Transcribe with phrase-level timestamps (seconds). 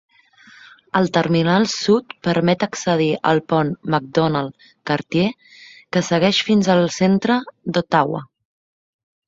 [0.99, 5.29] El terminal sud permet accedir al pont Macdonald-Cartier,
[5.93, 7.39] que segueix fins al centre
[7.75, 8.27] d'Ottawa.